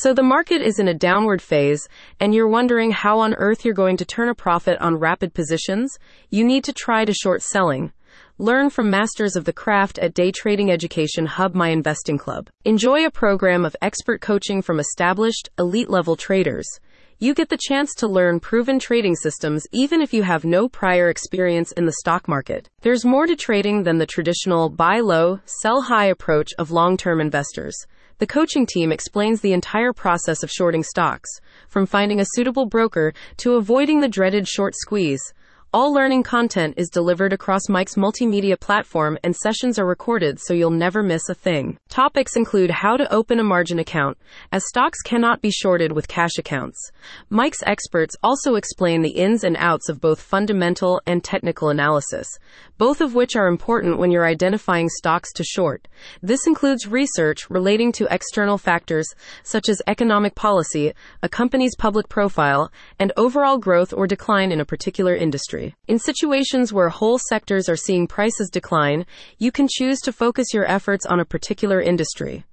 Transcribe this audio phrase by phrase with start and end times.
[0.00, 1.88] So the market is in a downward phase,
[2.20, 5.98] and you're wondering how on earth you're going to turn a profit on rapid positions?
[6.30, 7.92] You need to try to short selling.
[8.38, 12.48] Learn from masters of the craft at Day Trading Education Hub My Investing Club.
[12.64, 16.68] Enjoy a program of expert coaching from established, elite level traders.
[17.18, 21.08] You get the chance to learn proven trading systems even if you have no prior
[21.08, 22.68] experience in the stock market.
[22.82, 27.20] There's more to trading than the traditional buy low, sell high approach of long term
[27.20, 27.74] investors.
[28.18, 31.30] The coaching team explains the entire process of shorting stocks,
[31.68, 35.22] from finding a suitable broker to avoiding the dreaded short squeeze.
[35.74, 40.70] All learning content is delivered across MIC's multimedia platform and sessions are recorded so you'll
[40.70, 41.76] never miss a thing.
[41.90, 44.16] Topics include how to open a margin account,
[44.50, 46.90] as stocks cannot be shorted with cash accounts.
[47.28, 52.26] MIC's experts also explain the ins and outs of both fundamental and technical analysis,
[52.78, 55.86] both of which are important when you're identifying stocks to short.
[56.22, 59.06] This includes research relating to external factors
[59.42, 64.64] such as economic policy, a company's public profile, and overall growth or decline in a
[64.64, 65.76] particular industry industry.
[65.86, 69.06] In situations where whole sectors are seeing prices decline,
[69.38, 72.44] you can choose to focus your efforts on a particular industry.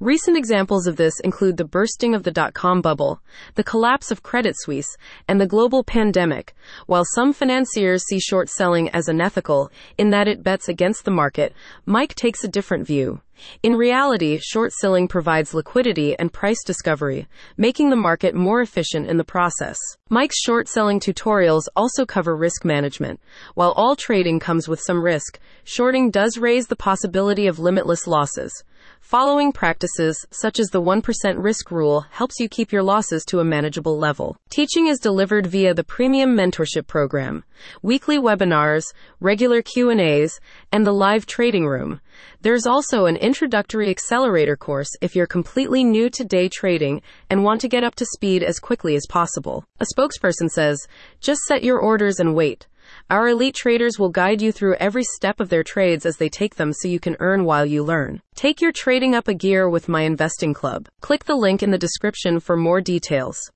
[0.00, 3.20] Recent examples of this include the bursting of the dot com bubble,
[3.54, 4.96] the collapse of Credit Suisse,
[5.28, 6.54] and the global pandemic.
[6.86, 11.52] While some financiers see short selling as unethical in that it bets against the market,
[11.86, 13.20] MIC takes a different view.
[13.64, 19.16] In reality, short selling provides liquidity and price discovery, making the market more efficient in
[19.16, 19.76] the process.
[20.08, 23.18] MIC's short selling tutorials also cover risk management.
[23.54, 28.62] While all trading comes with some risk, shorting does raise the possibility of limitless losses.
[29.00, 31.04] Following practices, such as the 1%
[31.36, 34.36] risk rule, helps you keep your losses to a manageable level.
[34.50, 37.44] Teaching is delivered via the Premium Mentorship Program,
[37.82, 40.40] weekly webinars, regular Q&As,
[40.72, 42.00] and the live trading room.
[42.40, 47.60] There's also an introductory accelerator course if you're completely new to day trading and want
[47.60, 49.64] to get up to speed as quickly as possible.
[49.80, 50.78] A spokesperson says,
[51.20, 52.66] just set your orders and wait.
[53.10, 56.54] Our elite traders will guide you through every step of their trades as they take
[56.56, 58.22] them so you can earn while you learn.
[58.34, 60.88] Take your trading up a gear with my investing club.
[61.00, 63.50] Click the link in the description for more details.